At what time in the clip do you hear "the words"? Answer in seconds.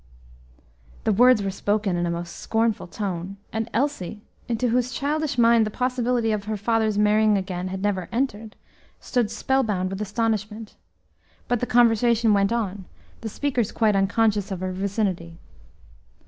1.03-1.43